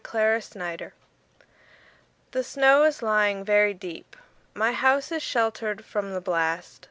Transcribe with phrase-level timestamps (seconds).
[0.03, 0.63] Convention
[2.31, 6.79] THE SNOW is lying very deep.My house is sheltered from the blast.